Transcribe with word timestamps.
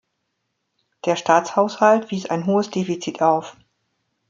Der 1.05 1.15
Staatshaushalt 1.15 2.09
wies 2.09 2.25
ein 2.25 2.47
hohes 2.47 2.71
Defizit 2.71 3.21
auf. 3.21 3.55